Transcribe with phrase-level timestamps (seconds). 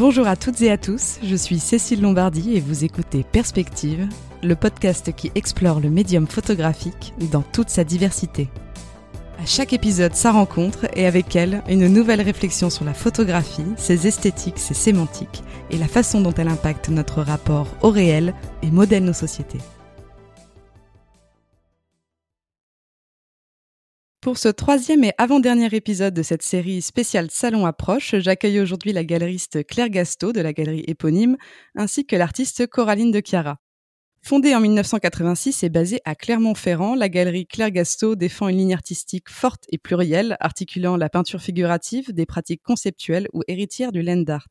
[0.00, 4.08] Bonjour à toutes et à tous, je suis Cécile Lombardi et vous écoutez Perspective,
[4.42, 8.48] le podcast qui explore le médium photographique dans toute sa diversité.
[9.38, 14.06] À chaque épisode, sa rencontre et avec elle, une nouvelle réflexion sur la photographie, ses
[14.06, 19.04] esthétiques, ses sémantiques et la façon dont elle impacte notre rapport au réel et modèle
[19.04, 19.60] nos sociétés.
[24.20, 29.02] Pour ce troisième et avant-dernier épisode de cette série spéciale Salon Approche, j'accueille aujourd'hui la
[29.02, 31.38] galeriste Claire Gasto de la galerie éponyme,
[31.74, 33.56] ainsi que l'artiste Coraline de Chiara.
[34.20, 39.30] Fondée en 1986 et basée à Clermont-Ferrand, la galerie Claire Gasto défend une ligne artistique
[39.30, 44.48] forte et plurielle, articulant la peinture figurative, des pratiques conceptuelles ou héritières du land art.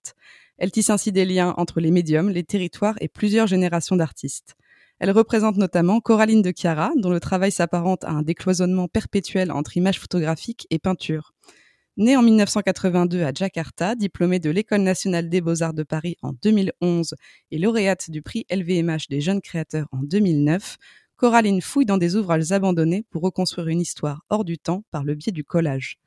[0.58, 4.55] Elle tisse ainsi des liens entre les médiums, les territoires et plusieurs générations d'artistes.
[4.99, 9.77] Elle représente notamment Coraline de Chiara, dont le travail s'apparente à un décloisonnement perpétuel entre
[9.77, 11.34] images photographiques et peinture.
[11.95, 17.16] Née en 1982 à Jakarta, diplômée de l'École nationale des beaux-arts de Paris en 2011
[17.52, 20.77] et lauréate du prix LVMH des jeunes créateurs en 2009,
[21.16, 25.16] Coraline fouille dans des ouvrages abandonnés pour reconstruire une histoire hors du temps par le
[25.16, 25.97] biais du collage.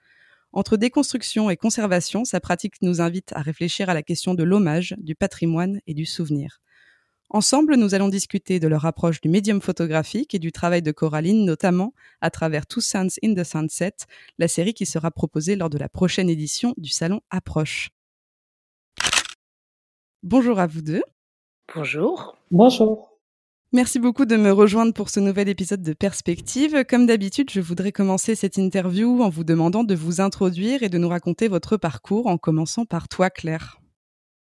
[0.52, 4.94] Entre déconstruction et conservation, sa pratique nous invite à réfléchir à la question de l'hommage,
[4.98, 6.60] du patrimoine et du souvenir.
[7.34, 11.46] Ensemble, nous allons discuter de leur approche du médium photographique et du travail de Coraline,
[11.46, 13.94] notamment à travers Two Suns in the Sunset,
[14.38, 17.88] la série qui sera proposée lors de la prochaine édition du Salon Approche.
[20.22, 21.02] Bonjour à vous deux.
[21.74, 22.36] Bonjour.
[22.50, 23.18] Bonjour.
[23.72, 26.84] Merci beaucoup de me rejoindre pour ce nouvel épisode de Perspective.
[26.86, 30.98] Comme d'habitude, je voudrais commencer cette interview en vous demandant de vous introduire et de
[30.98, 33.81] nous raconter votre parcours en commençant par toi, Claire.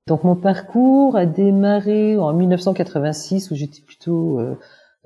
[0.08, 4.56] Donc mon parcours a démarré en 1986 où j'étais plutôt, euh,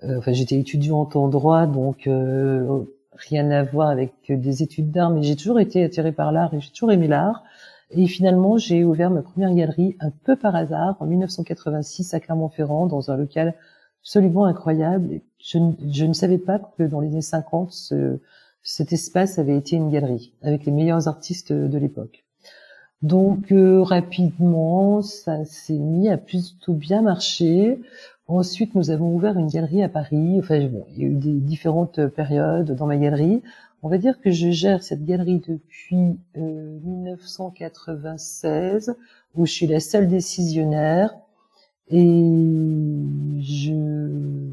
[0.03, 2.83] euh, enfin j'étais étudiante en droit, donc euh,
[3.14, 6.59] rien à voir avec des études d'art, mais j'ai toujours été attirée par l'art et
[6.59, 7.45] j'ai toujours aimé l'art.
[7.91, 12.88] Et finalement, j'ai ouvert ma première galerie un peu par hasard en 1986 à Clermont-Ferrand
[12.88, 13.56] dans un local
[14.02, 15.22] absolument incroyable.
[15.40, 18.19] Je, ne savais pas que dans les années 50, ce,
[18.63, 22.25] cet espace avait été une galerie avec les meilleurs artistes de l'époque.
[23.01, 27.79] Donc euh, rapidement, ça s'est mis à plutôt bien marcher.
[28.27, 30.35] Ensuite, nous avons ouvert une galerie à Paris.
[30.39, 33.41] Enfin, bon, il y a eu des différentes périodes dans ma galerie.
[33.81, 38.95] On va dire que je gère cette galerie depuis euh, 1996,
[39.35, 41.16] où je suis la seule décisionnaire
[41.87, 42.29] et
[43.39, 44.51] je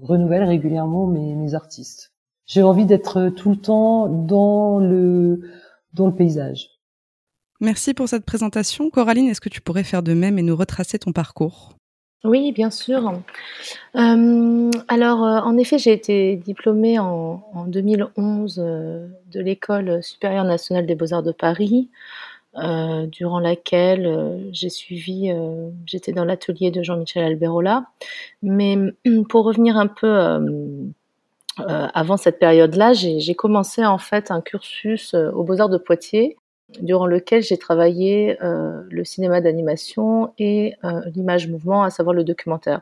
[0.00, 2.12] renouvelle régulièrement mes, mes artistes.
[2.46, 5.42] J'ai envie d'être tout le temps dans le
[5.92, 6.71] dans le paysage.
[7.62, 8.90] Merci pour cette présentation.
[8.90, 11.74] Coraline, est-ce que tu pourrais faire de même et nous retracer ton parcours?
[12.24, 13.12] Oui, bien sûr.
[13.94, 20.86] Euh, alors, euh, en effet, j'ai été diplômée en, 2011 euh, de l'École supérieure nationale
[20.86, 21.88] des beaux-arts de Paris,
[23.12, 25.32] durant laquelle j'ai suivi,
[25.86, 27.86] j'étais dans l'atelier de Jean-Michel Alberola.
[28.42, 28.76] Mais
[29.28, 30.18] pour revenir un peu
[31.56, 36.36] avant cette période-là, j'ai commencé en fait un cursus aux beaux-arts de Poitiers
[36.80, 42.24] durant lequel j'ai travaillé euh, le cinéma d'animation et euh, l'image mouvement, à savoir le
[42.24, 42.80] documentaire.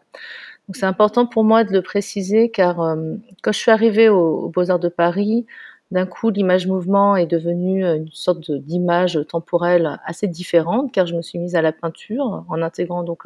[0.68, 4.48] Donc c'est important pour moi de le préciser car euh, quand je suis arrivée aux,
[4.48, 5.46] Beaux-Arts de Paris,
[5.90, 11.22] d'un coup l'image mouvement est devenue une sorte d'image temporelle assez différente car je me
[11.22, 13.24] suis mise à la peinture en intégrant donc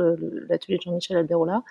[0.48, 1.62] l'atelier de Jean-Michel Alberola.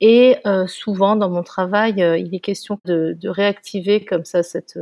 [0.00, 0.36] Et
[0.68, 4.78] souvent dans mon travail, il est question de, de réactiver comme ça cette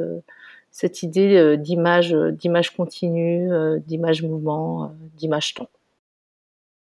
[0.71, 5.69] cette idée euh, d'image, euh, d'image continue, euh, d'image mouvement, d'image temps.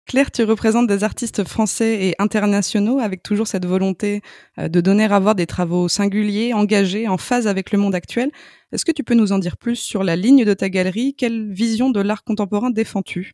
[0.06, 4.24] Claire, tu représentes des artistes français et internationaux avec toujours cette volonté
[4.58, 8.32] de donner à voir des travaux singuliers, engagés, en phase avec le monde actuel.
[8.72, 11.14] Est-ce que tu peux nous en dire plus sur la ligne de ta galerie?
[11.14, 13.34] Quelle vision de l'art contemporain défends-tu?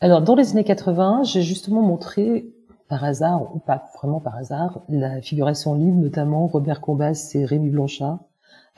[0.00, 2.46] Alors, dans les années 80, j'ai justement montré,
[2.88, 7.70] par hasard, ou pas vraiment par hasard, la figuration libre, notamment Robert Combas et Rémi
[7.70, 8.18] Blanchard,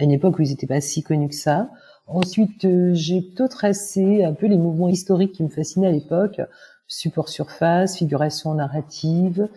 [0.01, 1.71] à une époque où ils n'étaient pas si connus que ça.
[2.07, 6.41] Ensuite, euh, j'ai plutôt tracé un peu les mouvements historiques qui me fascinaient à l'époque,
[6.89, 9.49] support surface, figuration narrative.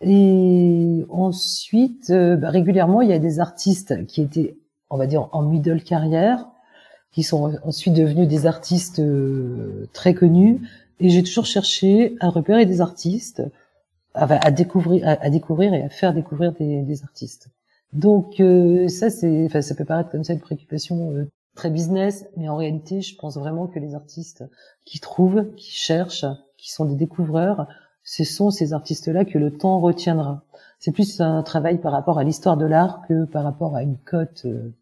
[0.00, 4.56] Et ensuite, euh, bah, régulièrement, il y a des artistes qui étaient,
[4.90, 6.46] on va dire, en middle carrière,
[7.12, 10.60] qui sont ensuite devenus des artistes euh, très connus.
[11.00, 13.42] Et j'ai toujours cherché à repérer des artistes,
[14.14, 17.48] à, découvrir, à, découvrir et à faire découvrir des, des artistes.
[17.94, 22.26] Donc euh, ça, c'est, enfin, ça peut paraître comme ça une préoccupation euh, très business,
[22.36, 24.44] mais en réalité, je pense vraiment que les artistes
[24.84, 26.26] qui trouvent, qui cherchent,
[26.58, 27.68] qui sont des découvreurs,
[28.02, 30.44] ce sont ces artistes-là que le temps retiendra.
[30.78, 33.96] C'est plus un travail par rapport à l'histoire de l'art que par rapport à une
[33.96, 34.42] cote.
[34.44, 34.74] Euh.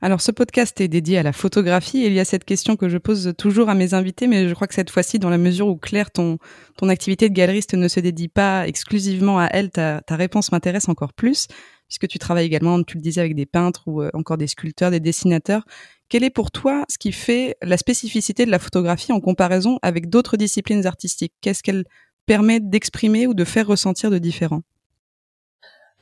[0.00, 2.88] Alors ce podcast est dédié à la photographie et il y a cette question que
[2.88, 5.66] je pose toujours à mes invités, mais je crois que cette fois-ci, dans la mesure
[5.66, 6.38] où Claire, ton,
[6.76, 10.88] ton activité de galeriste ne se dédie pas exclusivement à elle, ta, ta réponse m'intéresse
[10.88, 11.48] encore plus,
[11.88, 14.90] puisque tu travailles également, tu le disais, avec des peintres ou euh, encore des sculpteurs,
[14.90, 15.64] des dessinateurs.
[16.08, 20.08] Quel est pour toi ce qui fait la spécificité de la photographie en comparaison avec
[20.08, 21.34] d'autres disciplines artistiques?
[21.40, 21.84] Qu'est-ce qu'elle
[22.26, 24.62] permet d'exprimer ou de faire ressentir de différent?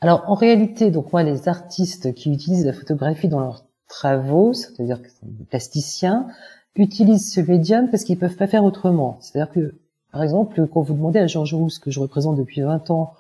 [0.01, 5.01] Alors en réalité, donc moi, les artistes qui utilisent la photographie dans leur travaux, c'est-à-dire
[5.01, 5.09] que
[5.49, 6.27] plasticiens,
[6.75, 9.17] utilisent ce médium parce qu'ils peuvent pas faire autrement.
[9.21, 9.75] C'est-à-dire que,
[10.13, 13.15] par exemple, quand vous demandez à Georges Rousse, que je représente depuis 20 ans,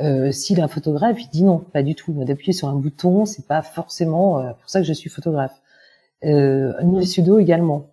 [0.00, 2.12] euh, s'il est un photographe, il dit non, pas du tout.
[2.24, 5.60] D'appuyer sur un bouton, c'est pas forcément euh, pour ça que je suis photographe.
[6.24, 7.86] Euh, Neil Sudo également.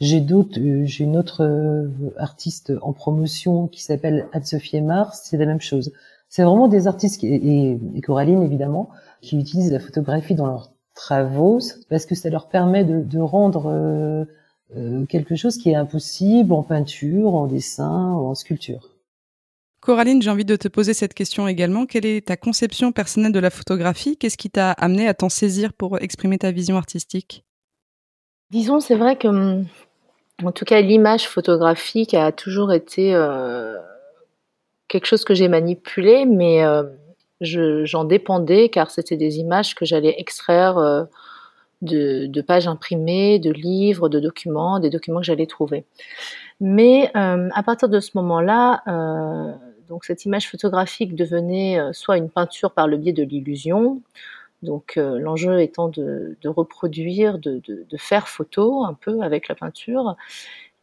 [0.00, 5.36] J'ai d'autres, euh, j'ai une autre euh, artiste en promotion qui s'appelle Anne-Sophie Mars, c'est
[5.36, 5.92] la même chose.
[6.28, 11.60] C'est vraiment des artistes et, et Coraline évidemment qui utilisent la photographie dans leur travaux
[11.88, 14.26] parce que ça leur permet de, de rendre
[15.08, 18.93] quelque chose qui est impossible en peinture, en dessin en sculpture.
[19.84, 21.84] Coraline, j'ai envie de te poser cette question également.
[21.84, 24.16] Quelle est ta conception personnelle de la photographie?
[24.16, 27.44] Qu'est-ce qui t'a amené à t'en saisir pour exprimer ta vision artistique?
[28.50, 29.28] Disons, c'est vrai que,
[30.42, 33.76] en tout cas, l'image photographique a toujours été euh,
[34.88, 36.84] quelque chose que j'ai manipulé, mais euh,
[37.42, 41.04] j'en dépendais car c'était des images que j'allais extraire euh,
[41.82, 45.84] de, pages imprimées, de livres, de documents, des documents que j'allais trouver.
[46.58, 48.82] Mais à partir de ce moment-là,
[49.88, 54.02] donc cette image photographique devenait soit une peinture par le biais de l'illusion,
[54.62, 57.60] donc l'enjeu étant de, reproduire, de,
[57.96, 60.16] faire photo un peu avec la peinture,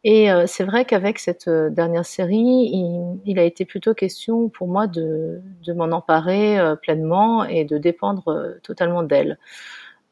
[0.04, 4.66] et euh, c'est vrai qu'avec cette euh, dernière série, il, a été plutôt question pour
[4.66, 9.38] moi de, m'en emparer euh, pleinement et de dépendre totalement d'elle.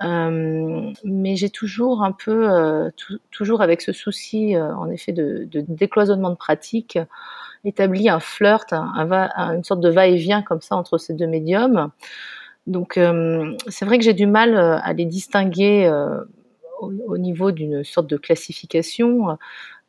[0.01, 2.91] Mais j'ai toujours un peu,
[3.31, 6.99] toujours avec ce souci, en effet, de, de, décloisonnement de pratique,
[7.65, 11.91] établi un flirt, un, un, une sorte de va-et-vient comme ça entre ces deux médiums.
[12.67, 12.99] Donc
[13.69, 15.91] c'est vrai que j'ai du mal à les distinguer
[16.81, 19.37] au, au, niveau d'une sorte de classification.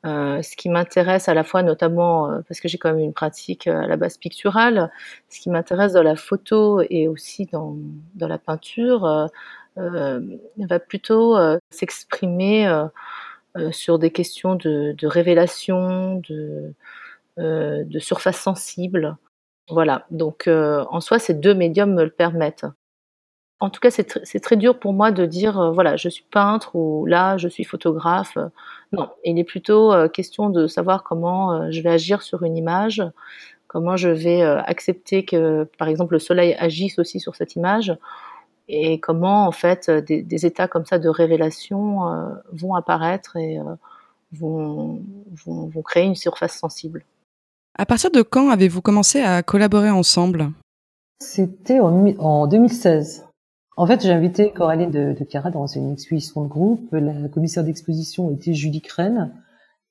[0.04, 3.14] Euh, ce qui m'intéresse à la fois, notamment euh, parce que j'ai quand même une
[3.14, 4.92] pratique euh, à la base picturale,
[5.30, 7.76] ce qui m'intéresse dans la photo et aussi dans,
[8.16, 9.30] dans la peinture
[9.76, 11.38] va plutôt
[11.70, 12.70] s'exprimer
[13.72, 16.74] sur des questions de, de révélation, de,
[17.38, 19.18] de surface sensible.
[19.70, 22.66] Voilà, donc en soi, ces deux médiums me le permettent
[23.62, 26.76] en tout cas, c'est très dur pour moi de dire, euh, voilà, je suis peintre
[26.76, 28.36] ou là, je suis photographe.
[28.92, 32.58] Non, il est plutôt euh, question de savoir comment euh, je vais agir sur une
[32.58, 33.04] image,
[33.68, 37.96] comment je vais accepter que, par exemple, le soleil agisse aussi sur cette image,
[38.74, 42.00] et comment, en fait, des, états comme ça de révélation
[42.54, 43.60] vont apparaître et
[44.32, 45.02] vont,
[45.46, 47.04] vont, vont créer une surface sensible.
[47.78, 50.52] À partir de quand avez-vous commencé à collaborer ensemble?
[51.20, 53.26] C'était en, en 2016.
[53.78, 56.90] En fait, j'ai invité Coraline de, de Cara dans une exposition de groupe.
[56.92, 59.34] La commissaire d'exposition était Julie Crène.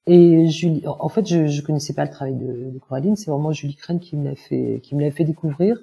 [0.06, 3.17] Et Julie, en fait, je, je connaissais pas le travail de, de Coraline.
[3.17, 5.81] C'est vraiment Julie Crène qui me l'a fait, qui me l'a fait découvrir.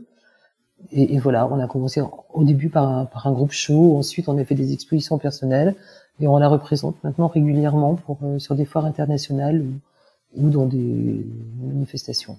[0.92, 2.02] Et, et, voilà, on a commencé
[2.34, 3.98] au début par un, par un groupe show.
[3.98, 5.76] Ensuite, on a fait des expositions personnelles
[6.20, 10.66] et on la représente maintenant régulièrement pour euh, sur des foires internationales ou, ou dans
[10.66, 11.26] des
[11.62, 12.38] manifestations.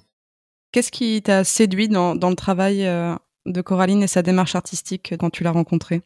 [0.73, 3.15] Qu'est-ce qui t'a séduit dans, dans le travail euh,
[3.47, 6.03] de Coraline et sa démarche artistique quand tu l'as rencontrée?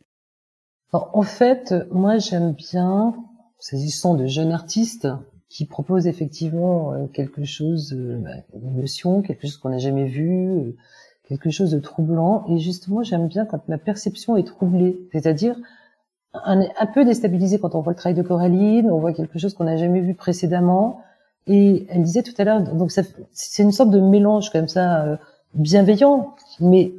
[0.93, 3.15] En fait, moi j'aime bien,
[3.59, 5.09] s'agissant de jeunes artistes,
[5.49, 10.75] qui proposent effectivement euh, quelque chose, bah, une émotion, quelque chose qu'on n'a jamais vu,
[11.39, 12.45] quelque chose de troublant.
[12.49, 15.57] Et justement, j'aime bien quand ma perception est troublée, c'est-à-dire
[16.35, 19.55] un, un peu déstabilisée quand on voit le travail de Coraline, on voit quelque chose
[19.55, 21.01] qu'on n'a jamais vu précédemment.
[21.47, 25.19] Et elle disait tout à l'heure, donc c'est une sorte de mélange comme ça,
[25.55, 26.93] bienveillant, mais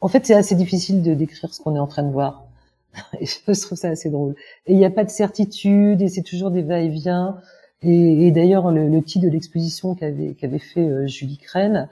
[0.00, 2.46] en fait, c'est assez difficile de décrire ce qu'on est en train de voir.
[3.20, 4.34] Et je trouve ça assez drôle.
[4.66, 7.38] Et il n'y a pas de certitude, et c'est toujours des va-et-vient.
[7.80, 11.88] Et, d'ailleurs, le, titre de l'exposition qu'avait fait euh, Julie Crène,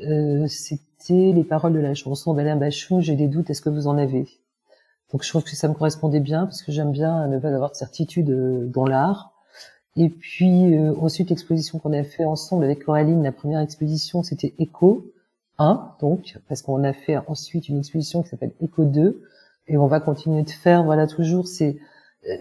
[0.00, 0.46] euh,
[0.98, 3.98] c'était les paroles de la chanson d'Alain Bachou, J'ai des doutes, est-ce que vous en
[3.98, 4.28] avez?
[5.12, 7.70] Donc je trouve que ça me correspondait bien, parce que j'aime bien ne pas avoir
[7.70, 9.32] de certitude euh, dans l'art.
[9.96, 15.06] Et puis ensuite, l'exposition qu'on a fait ensemble avec Coraline, la première exposition, c'était Echo,
[15.58, 19.22] 1, donc, parce qu'on a fait ensuite une exposition qui s'appelle Echo 2,
[19.68, 21.78] et on va continuer de faire, voilà, toujours, c'est,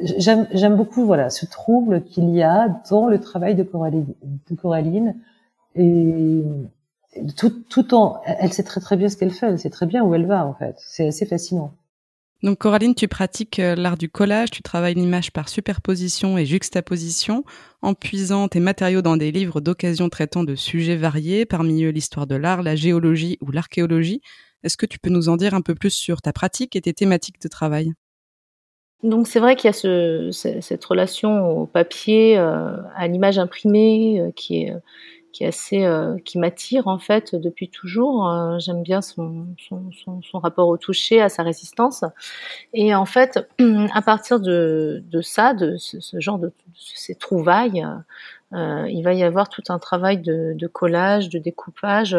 [0.02, 4.14] j'aime, j'aime beaucoup, voilà, ce trouble qu'il y a dans le travail de Coraline,
[4.50, 5.16] de Coraline,
[5.76, 6.44] et
[7.36, 10.03] tout, tout en, elle sait très très bien ce qu'elle fait, elle sait très bien
[10.03, 10.75] où elle va, en fait.
[10.79, 11.74] C'est assez fascinant.
[12.43, 17.43] Donc Coraline, tu pratiques euh, l'art du collage, tu travailles l'image par superposition et juxtaposition,
[17.81, 22.27] en puisant tes matériaux dans des livres d'occasion traitant de sujets variés, parmi eux l'histoire
[22.27, 24.22] de l'art, la géologie ou l'archéologie.
[24.63, 26.93] Est-ce que tu peux nous en dire un peu plus sur ta pratique et tes
[26.93, 27.93] thématiques de travail?
[29.03, 34.19] Donc c'est vrai qu'il y a ce, cette relation au papier, euh, à l'image imprimée,
[34.19, 34.74] euh, qui est
[35.36, 38.30] qui est assez euh, qui m'attire en fait depuis toujours.
[38.30, 42.06] Euh, j'aime bien son, son, son, rapport au toucher, à sa résistance.
[42.74, 43.46] Et en fait,
[43.94, 47.86] à partir de, de ça, de ce, genre de, ces trouvailles,
[48.54, 52.15] euh, il va y avoir tout un travail de, de collage, de découpage,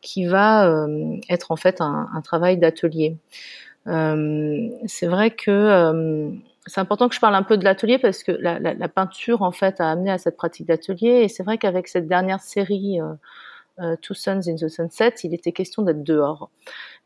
[0.00, 3.16] qui va euh, être en fait un, un travail d'atelier.
[3.86, 6.32] c'est vrai que
[6.66, 9.80] c'est important que je parle un peu de l'atelier parce que la, peinture en fait
[9.80, 13.14] a amené à cette pratique d'atelier et c'est vrai qu'avec cette dernière série euh,
[13.80, 16.50] euh, Two Suns in the Sunset, il était question d'être dehors.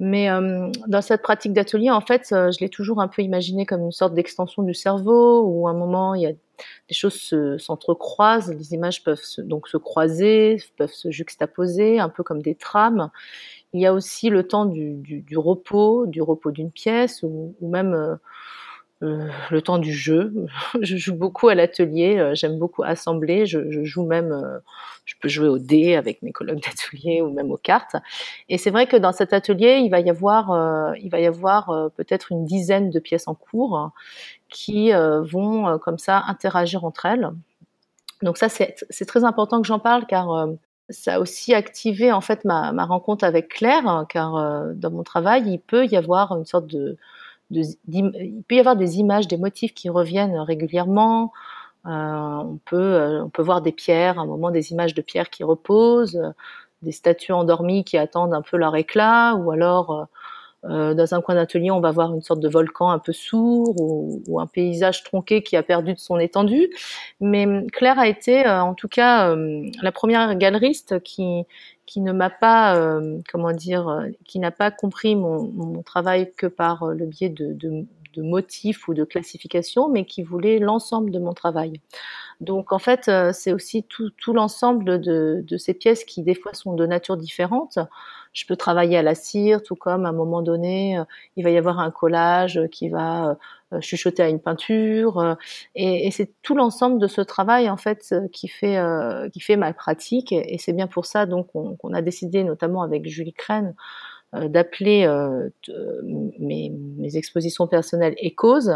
[0.01, 3.67] Mais euh, dans cette pratique d'atelier, en fait, euh, je l'ai toujours un peu imaginé
[3.67, 7.35] comme une sorte d'extension du cerveau où à un moment il y a des choses
[7.59, 12.55] s'entrecroisent, les images peuvent se, donc se croiser, peuvent se juxtaposer, un peu comme des
[12.55, 13.11] trames.
[13.73, 17.55] Il y a aussi le temps du, du, du repos, du repos d'une pièce ou,
[17.61, 18.19] ou même
[19.03, 20.33] euh, le temps du jeu.
[20.81, 24.59] je joue beaucoup à l'atelier, euh, j'aime beaucoup assembler, je, je joue même, euh,
[25.05, 27.97] je peux jouer au dé avec mes collègues d'atelier ou même aux cartes.
[28.49, 31.91] Et c'est vrai que dans cet atelier, il va y avoir, il va y avoir
[31.97, 33.91] peut-être une dizaine de pièces en cours
[34.49, 37.31] qui vont comme ça interagir entre elles.
[38.23, 40.49] Donc ça, c'est très important que j'en parle car
[40.89, 45.45] ça a aussi activé en fait ma, ma rencontre avec Claire, car dans mon travail,
[45.47, 46.97] il peut y avoir une sorte de
[47.51, 51.33] il peut y avoir des images, des motifs qui reviennent régulièrement.
[51.87, 55.03] Euh, on peut, euh, on peut voir des pierres, à un moment des images de
[55.03, 56.31] pierres qui reposent, euh,
[56.83, 60.09] des statues endormies qui attendent un peu leur éclat, ou alors
[60.71, 63.81] euh, dans un coin d'atelier, on va voir une sorte de volcan un peu sourd
[63.81, 66.71] ou, ou, un paysage tronqué qui a perdu de son étendue.
[67.21, 69.35] Mais Claire a été, en tout cas,
[69.83, 71.47] la première galeriste qui,
[71.87, 76.33] qui ne m'a pas, euh, comment dire, euh, qui n'a pas compris mon, mon, travail
[76.37, 80.59] que par euh, le biais de, de, de, motifs ou de classification, mais qui voulait
[80.59, 81.81] l'ensemble de mon travail.
[82.41, 86.53] Donc en fait, c'est aussi tout, tout l'ensemble de, de, ces pièces qui des fois
[86.53, 87.79] sont de nature différente.
[88.37, 91.01] Je peux travailler à la cire, tout comme à un moment donné,
[91.37, 93.39] il va y avoir un collage qui va
[93.73, 95.19] euh, chuchoter à une peinture.
[95.19, 95.35] Euh,
[95.75, 98.79] et, c'est tout l'ensemble de ce travail en fait euh, qui fait
[99.33, 100.31] qui fait ma pratique.
[100.33, 103.75] Et, c'est bien pour ça donc qu'on a décidé notamment avec Julie Crène
[104.33, 105.49] d'appeler euh,
[106.39, 108.69] mes, mes, expositions personnelles échos,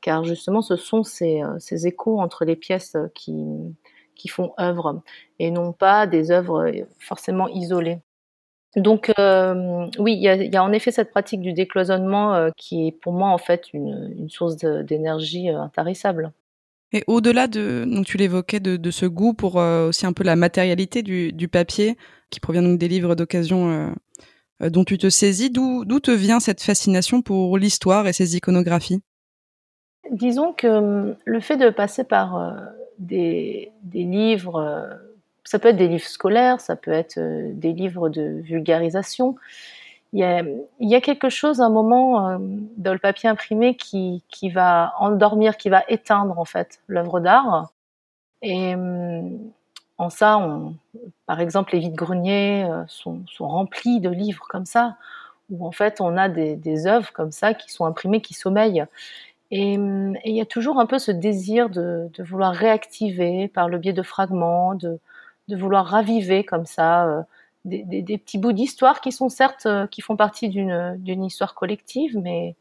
[0.00, 3.36] car justement ce sont ces, ces, échos entre les pièces qui,
[4.14, 5.02] qui font œuvre
[5.38, 7.98] et non pas des œuvres forcément isolées.
[8.76, 12.50] Donc euh, oui, il y a, y a, en effet cette pratique du décloisonnement euh,
[12.56, 16.32] qui est pour moi en fait une, une source d'énergie euh, intarissable.
[16.94, 20.36] Et au-delà de, donc tu l'évoquais, de, de, ce goût pour aussi un peu la
[20.36, 21.96] matérialité du, du, papier,
[22.28, 23.94] qui provient donc des livres d'occasion
[24.60, 29.00] dont tu te saisis, d'où te vient cette fascination pour l'histoire et ses iconographies?
[30.10, 32.58] Disons que le fait de passer par
[32.98, 35.00] des, des livres
[35.44, 39.36] ça peut être des livres scolaires, ça peut être euh, des livres de vulgarisation.
[40.14, 40.20] Il
[40.80, 42.38] y a, quelque chose, un moment, euh,
[42.76, 44.22] dans le papier imprimé qui,
[44.52, 47.72] va endormir, qui va éteindre en fait l'œuvre d'art.
[48.42, 48.74] Et
[49.96, 50.38] en ça,
[51.26, 54.96] par exemple, les vides-greniers euh, sont, sont remplis de livres comme ça,
[55.50, 58.84] où en fait on a des, œuvres comme ça qui sont imprimées, qui sommeillent.
[59.50, 63.68] Et, et, il y a toujours un peu ce désir de, de vouloir réactiver par
[63.68, 64.98] le biais de fragments, de,
[65.48, 67.22] de vouloir raviver comme ça euh,
[67.64, 71.54] des, des, petits bouts d'histoire qui sont certes euh, qui font partie d'une d'une histoire
[71.54, 72.56] collective, mais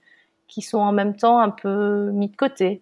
[0.47, 2.81] qui sont en même temps un peu mis de côté.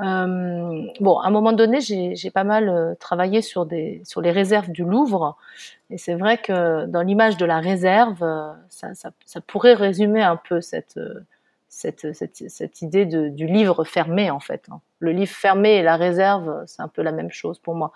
[0.00, 4.70] Euh, bon, à un moment donné, j'ai pas mal travaillé sur des sur les réserves
[4.70, 5.36] du Louvre,
[5.90, 8.20] et c'est vrai que dans l'image de la réserve,
[8.70, 10.98] ça, ça, ça, pourrait résumer un peu cette
[11.68, 14.66] cette, cette, cette idée de, du livre fermé en fait.
[14.70, 14.80] Hein.
[15.00, 17.90] Le livre fermé et la réserve, c'est un peu la même chose pour moi.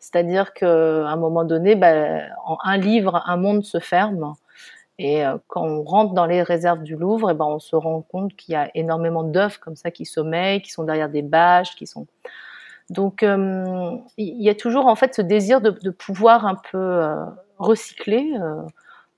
[0.00, 4.34] C'est-à-dire qu'à un moment donné, bah, en un livre, un monde se ferme.
[4.98, 8.00] Et euh, quand on rentre dans les réserves du Louvre, et ben on se rend
[8.00, 11.76] compte qu'il y a énormément d'œuvres comme ça qui sommeillent, qui sont derrière des bâches,
[11.76, 12.06] qui sont.
[12.88, 17.24] Donc euh, il y a toujours en fait ce désir de, pouvoir un peu euh,
[17.58, 18.32] recycler,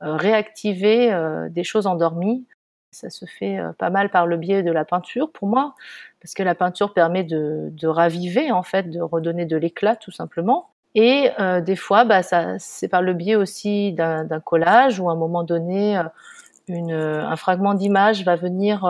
[0.01, 1.13] réactiver
[1.51, 2.47] des choses endormies
[2.91, 5.75] ça se fait euh, pas mal par le biais de la peinture pour moi,
[6.21, 10.71] parce que la peinture permet de, raviver en fait, de redonner de l'éclat tout simplement.
[10.95, 12.23] Et euh, des fois, bah,
[12.59, 17.75] c'est par le biais aussi d'un, collage où à un moment donné, euh, un fragment
[17.75, 18.83] d'image va venir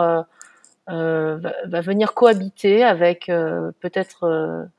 [2.15, 4.69] cohabiter avec peut-être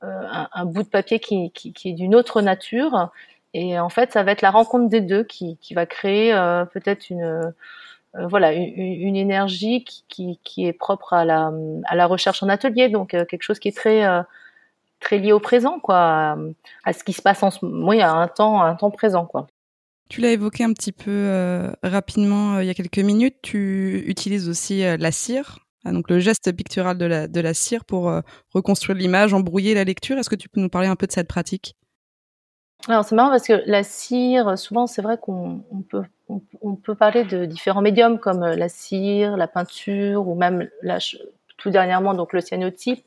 [0.00, 1.52] un, bout de papier qui,
[1.84, 3.10] est d'une autre nature.
[3.52, 6.32] Et en fait, ça va être la rencontre des deux qui va créer
[6.72, 7.52] peut-être une
[8.14, 11.52] voilà une, énergie qui, qui, qui, est propre à la,
[11.84, 14.04] à la recherche en atelier, donc quelque chose qui est très
[15.00, 16.36] très lié au présent, quoi,
[16.84, 19.26] à ce qui se passe en ce moment, oui, à un temps, un temps présent,
[19.26, 19.46] quoi.
[20.10, 23.36] Tu l'as évoqué un petit peu euh, rapidement euh, il y a quelques minutes.
[23.42, 27.54] Tu utilises aussi euh, la cire, ah, donc le geste pictural de la, de la
[27.54, 28.12] cire pour
[28.52, 30.18] reconstruire l'image, embrouiller la lecture.
[30.18, 31.76] Est-ce que tu peux nous parler un peu de cette pratique?
[32.88, 37.82] Alors c'est marrant parce que la cire, souvent c'est vrai qu'on peut, parler de différents
[37.82, 40.68] médiums comme la cire, la peinture ou même
[41.56, 43.04] tout dernièrement donc le cyanotype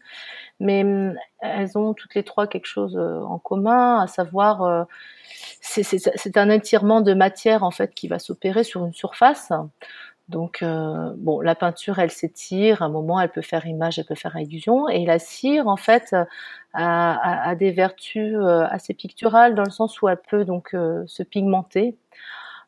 [0.60, 4.84] mais hum, elles ont toutes les trois quelque chose euh, en commun, à savoir euh,
[5.62, 9.52] c'est un étirement de matière en fait qui va s'opérer sur une surface.
[10.30, 14.06] Donc euh, bon, la peinture elle s'étire, à un moment elle peut faire image, elle
[14.06, 16.16] peut faire illusion, et la cire en fait
[16.74, 18.38] a, a, des vertus
[18.70, 20.76] assez picturales dans le sens où elle peut donc
[21.08, 21.98] se pigmenter.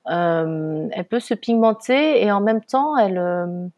[0.06, 3.72] elle peut se pigmenter et en même temps elle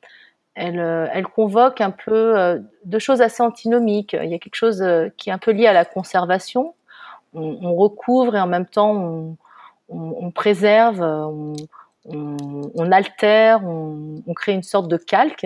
[0.58, 4.18] euh, elle, convoque un peu euh, de choses assez antinomiques.
[4.20, 6.74] Il y a quelque chose euh, qui est un peu lié à la conservation.
[7.34, 9.36] On, recouvre et en même temps
[9.90, 11.54] on, préserve, on,
[12.92, 15.46] altère, on, crée une sorte de calque.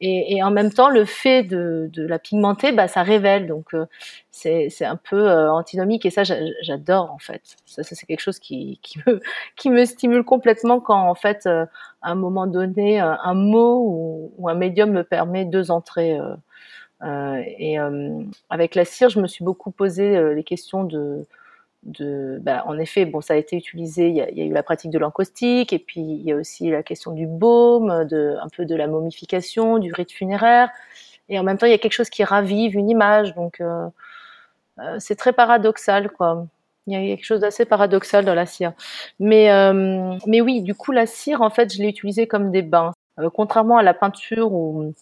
[0.00, 3.46] Et, en même temps, le fait de, la pigmenter, bah, ça révèle.
[3.46, 3.86] Donc, euh,
[4.30, 6.04] c'est un peu euh, antinomique.
[6.04, 6.22] Et ça,
[6.62, 7.42] j'adore, en fait.
[7.64, 8.78] Ça, c'est quelque chose qui,
[9.66, 11.64] me, stimule complètement quand, en fait, euh,
[12.02, 16.18] à un moment donné, un mot ou, un médium me permet deux entrées.
[17.02, 17.78] et
[18.50, 21.26] avec la cire, je me suis beaucoup posé les questions de
[21.84, 24.08] de, bah, en effet, bon, ça a été utilisé.
[24.08, 26.82] Il y a, eu la pratique de l'encaustique, et puis il y a aussi la
[26.82, 30.70] question du baume, de, un peu de la momification, du rite funéraire.
[31.28, 33.34] Et en même temps, il y a quelque chose qui ravive une image.
[33.34, 33.88] Donc, euh,
[34.78, 36.46] euh c'est très paradoxal, quoi.
[36.86, 38.74] Il y a quelque chose d'assez paradoxal dans la cire.
[39.18, 42.62] Mais, euh, mais oui, du coup, la cire, en fait, je l'ai utilisée comme des
[42.62, 42.92] bains.
[43.20, 44.92] Euh, contrairement à la peinture où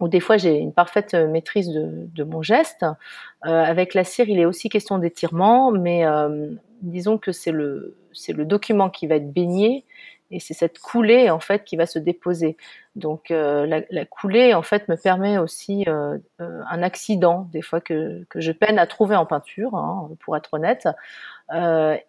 [0.00, 2.84] où des fois j'ai une parfaite euh, maîtrise de, mon geste.
[2.84, 6.50] Euh, avec la cire, il est aussi question d'étirement, mais euh,
[6.82, 7.94] disons que c'est le
[8.28, 9.84] document qui va être baigné
[10.30, 12.56] et c'est cette coulée en fait qui va se déposer.
[12.94, 17.80] Donc euh, la, coulée en fait me permet aussi euh, euh un accident des fois
[17.80, 20.88] que, que je peine à trouver en peinture, hein, pour être honnête.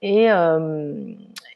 [0.02, 0.28] Et,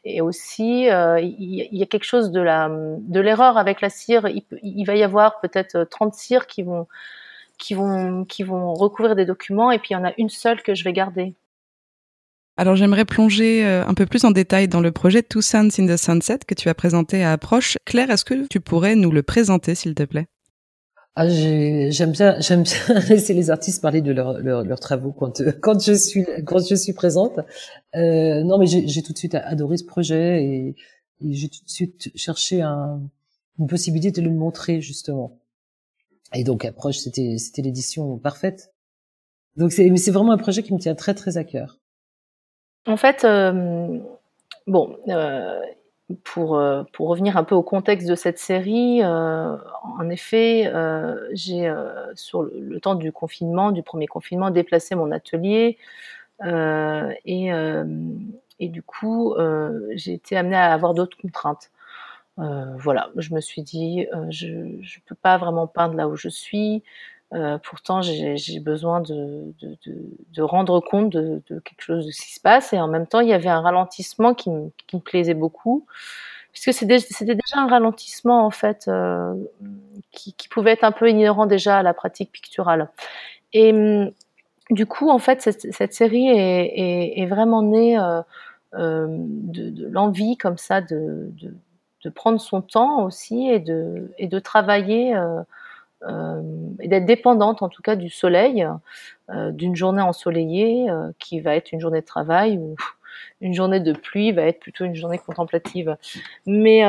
[0.04, 4.28] et aussi il y, a quelque chose de la de l'erreur avec la cire.
[4.28, 6.86] Il, il va y avoir peut-être 30 cires qui vont
[7.58, 10.62] qui vont qui vont recouvrir des documents et puis il y en a une seule
[10.62, 11.34] que je vais garder.
[12.58, 15.86] Alors j'aimerais plonger euh, un peu plus en détail dans le projet Two Suns in
[15.86, 17.78] the Sunset que tu as présenté à Approche.
[17.86, 20.26] Claire, est-ce que tu pourrais nous le présenter s'il te plaît?
[21.14, 25.82] Ah, j'aime bien, j'aime bien laisser les artistes parler de leurs leur, travaux quand quand
[25.82, 27.38] je suis quand je suis présente.
[27.94, 30.76] Euh, non, mais j'ai tout de suite adoré ce projet et,
[31.24, 33.00] j'ai tout de suite cherché un,
[33.60, 35.38] une possibilité de le montrer justement.
[36.34, 38.72] Et donc approche, c'était c'était l'édition parfaite.
[39.56, 41.81] Donc c'est c'est vraiment un projet qui me tient très très à cœur.
[42.86, 43.98] En fait, euh,
[44.66, 45.60] bon, euh,
[46.24, 50.70] pour, euh, pour revenir un peu au contexte de cette série, en effet,
[51.32, 51.72] j'ai,
[52.14, 55.78] sur le, temps du confinement, du premier confinement, déplacé mon atelier
[56.44, 57.50] et
[58.68, 59.34] du coup,
[59.94, 61.70] j'ai été amenée à avoir d'autres contraintes.
[62.36, 66.82] voilà, je me suis dit, je ne peux pas vraiment peindre là où je suis.
[67.34, 69.52] Euh, pourtant, j'ai besoin de,
[70.38, 72.72] rendre compte de, quelque chose de ce qui se passe.
[72.72, 75.86] Et en même temps, il y avait un ralentissement qui, me, plaisait beaucoup,
[76.52, 79.34] puisque c'était déjà un ralentissement en fait euh,
[80.10, 82.90] qui, pouvait être un peu inhérent déjà à la pratique picturale.
[83.54, 84.10] Et hum,
[84.70, 91.32] du coup, en fait, cette, série est, vraiment née euh, de, l'envie comme ça de,
[92.14, 95.14] prendre son temps aussi et de travailler.
[96.08, 96.42] Euh,
[96.80, 98.66] et d'être dépendante en tout cas du soleil,
[99.30, 102.74] euh, d'une journée ensoleillée euh, qui va être une journée de travail ou
[103.40, 105.96] une journée de pluie va être plutôt une journée contemplative.
[106.46, 106.82] Mais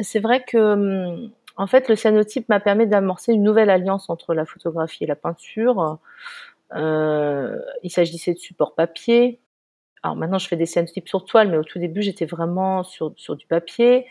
[0.00, 4.44] c'est vrai que en fait, le cyanotype m'a permis d'amorcer une nouvelle alliance entre la
[4.44, 5.98] photographie et la peinture.
[6.74, 9.40] Il s'agissait de support papier.
[10.02, 13.12] Alors maintenant, je fais des cyanotypes sur toile, mais au tout début, j'étais vraiment sur,
[13.16, 14.06] sur du papier.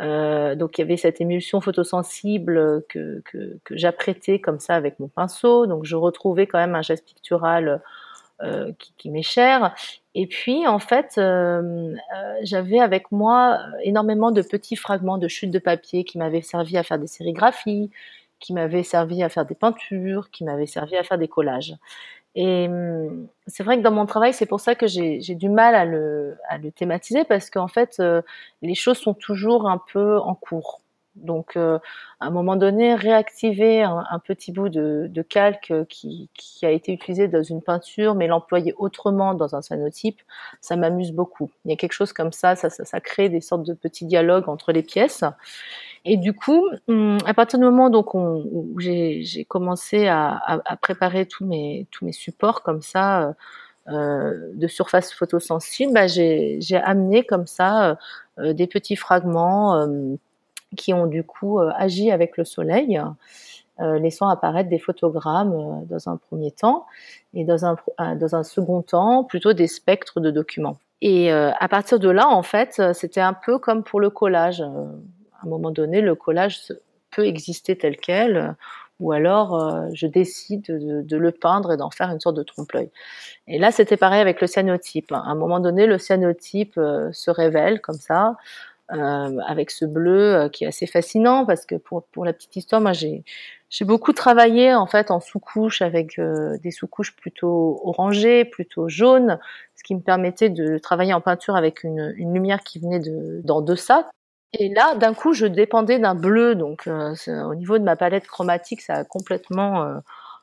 [0.00, 3.22] Euh, donc il y avait cette émulsion photosensible que,
[3.70, 5.66] j'apprêtais comme ça avec mon pinceau.
[5.66, 7.82] Donc je retrouvais quand même un geste pictural
[8.42, 9.74] euh, qui, m'est cher.
[10.14, 11.94] Et puis en fait, euh,
[12.42, 16.82] j'avais avec moi énormément de petits fragments de chutes de papier qui m'avaient servi à
[16.82, 17.90] faire des sérigraphies,
[18.40, 21.74] qui m'avait servi à faire des peintures, qui m'avait servi à faire des collages.
[22.34, 25.74] Et hum, c'est vrai que dans mon travail, c'est pour ça que j'ai du mal
[25.74, 26.36] à le,
[26.74, 28.22] thématiser parce qu'en fait, euh,
[28.62, 30.80] les choses sont toujours un peu en cours.
[31.14, 31.78] Donc, euh,
[32.18, 36.28] à un moment donné, réactiver un, petit bout de, calque qui,
[36.62, 40.20] a été utilisé dans une peinture, mais l'employer autrement dans un cyanotype,
[40.60, 41.50] ça m'amuse beaucoup.
[41.64, 44.72] Il y a quelque chose comme ça, ça, crée des sortes de petits dialogues entre
[44.72, 45.22] les pièces.
[46.04, 50.76] Et du coup, hum, à partir du moment donc on, où j'ai commencé à, à,
[50.76, 53.28] préparer tous mes tous mes supports comme ça.
[53.28, 53.32] Euh,
[53.88, 57.98] euh de surface photosensible, bah, j'ai amené comme ça
[58.38, 60.16] euh, des petits fragments euh,
[60.74, 63.00] qui ont du coup euh, agi avec le soleil,
[63.80, 66.86] euh, laissant apparaître des photogrammes euh, dans un premier temps
[67.32, 67.76] et dans un,
[68.16, 70.78] dans un second temps plutôt des spectres de documents.
[71.00, 74.64] Et à partir de là, en fait, c'était un peu comme pour le collage.
[75.44, 76.60] À un moment donné, le collage
[77.10, 78.56] peut exister tel quel,
[78.98, 82.90] ou alors je décide de, de, le peindre et d'en faire une sorte de trompe-l'œil.
[83.46, 85.12] Et là, c'était pareil avec le cyanotype.
[85.12, 86.74] À un moment donné, le cyanotype
[87.12, 88.36] se révèle comme ça,
[88.92, 92.54] euh, avec ce bleu euh, qui est assez fascinant parce que pour, pour la petite
[92.54, 93.24] histoire, moi j'ai
[93.80, 99.38] beaucoup travaillé en fait en sous-couche avec euh, des sous-couches plutôt orangées, plutôt jaunes,
[99.74, 103.62] ce qui me permettait de travailler en peinture avec une, lumière qui venait de d'en
[103.62, 104.10] deçà.
[104.52, 108.82] Et là, d'un coup, je dépendais d'un bleu, donc au niveau de ma palette chromatique,
[108.82, 110.00] ça a complètement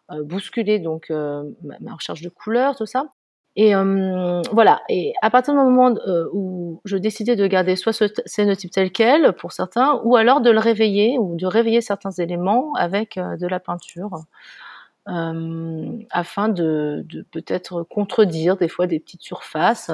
[0.09, 3.05] bousculé donc ma, ma, recherche de couleurs, tout ça.
[3.55, 4.81] Et euh, voilà.
[4.89, 8.91] Et à partir du moment euh, où je décidais de garder soit ce scénotype tel
[8.91, 13.35] quel pour certains, ou alors de le réveiller ou de réveiller certains éléments avec euh,
[13.37, 14.23] de la peinture,
[15.05, 19.91] afin de, de peut-être contredire des fois des petites surfaces.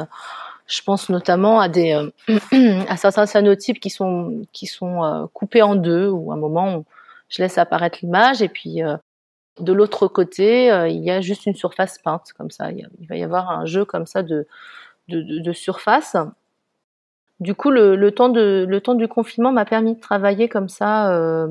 [0.67, 1.93] Je pense notamment à des
[2.89, 6.83] à certains cyanotypes qui sont qui sont coupés en deux, ou à un moment
[7.29, 8.81] je laisse apparaître l'image et puis
[9.59, 12.71] de l'autre côté, euh, il y a juste une surface peinte, comme ça.
[12.71, 14.47] Il, va y avoir un jeu comme ça de,
[15.07, 16.15] de, surface.
[17.39, 21.11] Du coup, le, temps de, le temps du confinement m'a permis de travailler comme ça,
[21.13, 21.47] euh,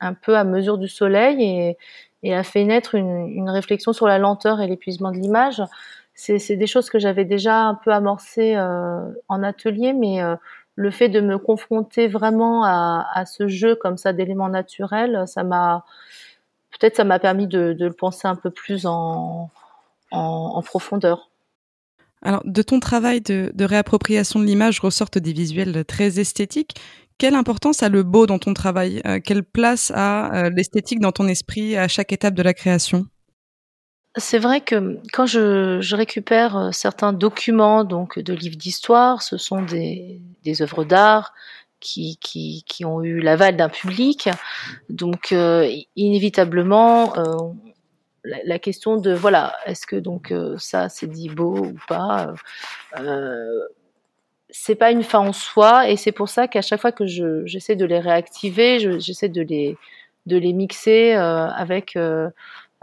[0.00, 1.78] un peu à mesure du soleil, et,
[2.22, 5.62] et a fait naître une, réflexion sur la lenteur et l'épuisement de l'image.
[6.18, 10.20] C'est des choses que j'avais déjà un peu amorcées euh, en atelier, mais
[10.74, 15.84] le fait de me confronter vraiment à, ce jeu comme ça d'éléments naturels, ça m'a
[16.72, 19.50] peut-être ça m'a permis de, le penser un peu plus en,
[20.10, 21.30] en, profondeur.
[22.22, 26.74] Alors, de ton travail de, réappropriation de l'image ressortent des visuels très esthétiques.
[27.18, 29.00] Quelle importance a le beau dans ton travail?
[29.06, 33.06] Euh, Quelle place a euh, l'esthétique dans ton esprit à chaque étape de la création?
[34.16, 39.62] C'est vrai que quand je, récupère euh, certains documents donc de livres d'histoire, ce sont
[39.62, 41.34] des, des œuvres d'art,
[41.80, 44.28] qui, qui, qui ont eu l'aval d'un public.
[44.88, 47.36] Donc, euh, inévitablement, euh,
[48.24, 52.34] la, la, question de voilà, est-ce que donc euh, ça c'est dit beau ou pas
[52.98, 53.60] euh,
[54.50, 57.76] C'est pas une fin en soi, et c'est pour ça qu'à chaque fois que j'essaie
[57.76, 59.76] de les réactiver, j'essaie de les
[60.26, 61.96] de les mixer avec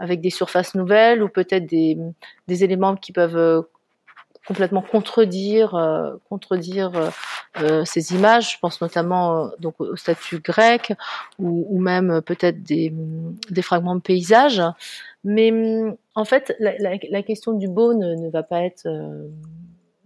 [0.04, 1.96] avec des surfaces nouvelles ou peut-être des,
[2.48, 3.64] éléments qui peuvent
[4.46, 7.10] complètement contredire euh, contredire euh,
[7.60, 8.54] euh, ces images.
[8.54, 10.92] Je pense notamment donc au statut grec
[11.38, 12.92] ou, même peut-être des,
[13.62, 14.62] fragments de paysages.
[15.24, 15.52] Mais
[16.14, 18.88] en fait, la, question du beau ne, va pas être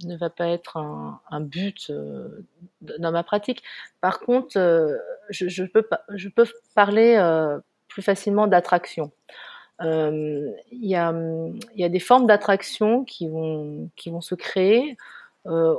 [0.05, 1.91] ne va pas être un, but
[2.81, 3.63] dans ma pratique.
[4.01, 4.53] Par contre,
[5.31, 5.85] je, peux
[6.15, 7.19] je peux parler
[7.89, 9.11] plus facilement d'attraction.
[9.83, 11.13] Euh, il y, a,
[11.89, 14.97] des formes d'attraction qui vont, se créer
[15.47, 15.77] euh,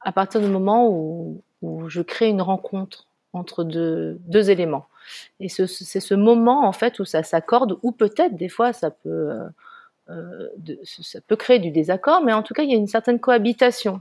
[0.00, 1.42] à partir du moment où,
[1.86, 4.86] je crée une rencontre entre deux, éléments.
[5.40, 9.32] Et c'est ce, moment en fait où ça s'accorde, ou peut-être des fois ça peut,
[10.10, 10.48] euh,
[10.84, 14.00] ça peut créer du désaccord, mais en tout cas il y a une certaine cohabitation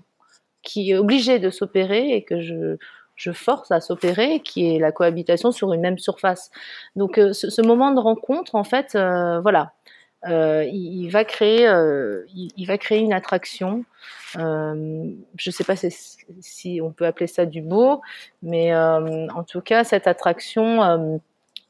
[0.63, 2.77] qui est obligée de s'opérer et que je,
[3.21, 6.49] je force à s'opérer, qui est la cohabitation sur une même surface.
[6.95, 9.73] Donc euh, ce, moment de rencontre, en fait, euh, voilà,
[10.27, 11.67] euh, il, va créer,
[12.34, 13.86] il, va créer une attraction.
[14.34, 18.01] je ne sais pas si, on peut appeler ça du beau,
[18.41, 21.21] mais en tout cas, cette attraction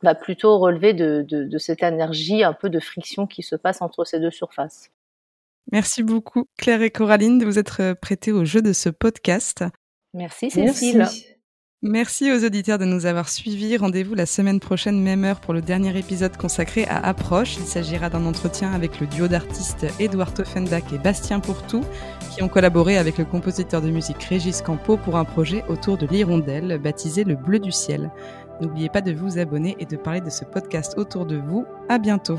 [0.03, 4.05] va plutôt relever de, de, cette énergie, un peu de friction qui se passe entre
[4.05, 4.89] ces deux surfaces.
[5.71, 9.63] Merci beaucoup, Claire et Coraline, de vous être prêtées au jeu de ce podcast.
[10.13, 10.97] Merci, Cécile.
[10.97, 11.30] Merci
[11.83, 13.75] aux auditeurs de nous avoir suivis.
[13.75, 17.57] Rendez-vous la semaine prochaine, même heure, pour le dernier épisode consacré à Approche.
[17.57, 21.83] Il s'agira d'un entretien avec le duo d'artistes Edouard Toffendak et Bastien Pourtout,
[22.31, 26.05] qui ont collaboré avec le compositeur de musique Régis Campo pour un projet autour de
[26.05, 28.11] l'hirondelle, baptisé Le Bleu du Ciel.
[28.61, 31.65] N'oubliez pas de vous abonner et de parler de ce podcast autour de vous.
[31.89, 32.37] À bientôt.